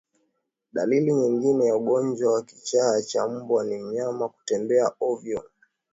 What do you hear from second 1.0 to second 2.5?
nyingine ya ugonjwa wa